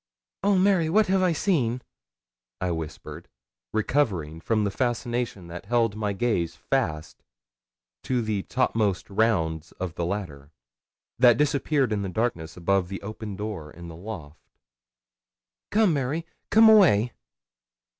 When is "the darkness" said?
12.01-12.57